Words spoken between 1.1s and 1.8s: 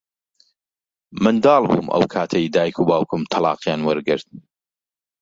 منداڵ